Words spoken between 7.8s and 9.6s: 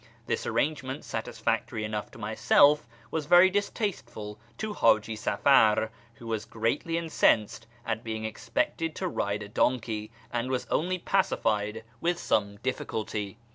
at being expected to ride a